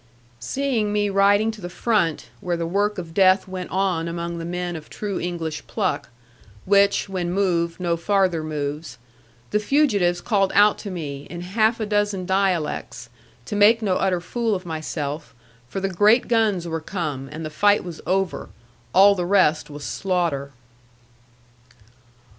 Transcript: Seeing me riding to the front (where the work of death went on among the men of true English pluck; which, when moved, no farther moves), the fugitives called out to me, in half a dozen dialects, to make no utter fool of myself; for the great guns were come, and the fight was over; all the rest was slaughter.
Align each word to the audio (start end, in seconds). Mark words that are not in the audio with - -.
Seeing 0.39 0.91
me 0.91 1.11
riding 1.11 1.51
to 1.51 1.61
the 1.61 1.69
front 1.69 2.31
(where 2.39 2.57
the 2.57 2.65
work 2.65 2.97
of 2.97 3.13
death 3.13 3.47
went 3.47 3.69
on 3.69 4.07
among 4.07 4.39
the 4.39 4.45
men 4.45 4.75
of 4.75 4.89
true 4.89 5.19
English 5.19 5.67
pluck; 5.67 6.09
which, 6.65 7.07
when 7.07 7.31
moved, 7.31 7.79
no 7.79 7.95
farther 7.95 8.43
moves), 8.43 8.97
the 9.51 9.59
fugitives 9.59 10.19
called 10.19 10.51
out 10.55 10.79
to 10.79 10.89
me, 10.89 11.27
in 11.29 11.41
half 11.41 11.79
a 11.79 11.85
dozen 11.85 12.25
dialects, 12.25 13.09
to 13.45 13.55
make 13.55 13.83
no 13.83 13.95
utter 13.97 14.19
fool 14.21 14.55
of 14.55 14.65
myself; 14.65 15.35
for 15.69 15.79
the 15.79 15.87
great 15.87 16.27
guns 16.27 16.67
were 16.67 16.81
come, 16.81 17.29
and 17.31 17.45
the 17.45 17.51
fight 17.51 17.83
was 17.83 18.01
over; 18.07 18.49
all 18.95 19.13
the 19.13 19.23
rest 19.27 19.69
was 19.69 19.83
slaughter. 19.83 20.49